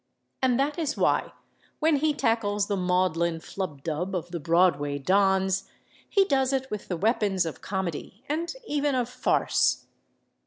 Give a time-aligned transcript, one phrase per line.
[0.41, 1.31] And that is why,
[1.77, 5.69] when he tackles the maudlin flubdub of the Broadway dons,
[6.09, 9.85] he does it with the weapons of comedy, and even of farce.